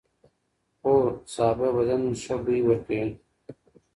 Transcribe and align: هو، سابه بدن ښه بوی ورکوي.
هو، 0.81 0.93
سابه 1.33 1.67
بدن 1.77 2.01
ښه 2.21 2.35
بوی 2.43 2.59
ورکوي. 2.65 3.09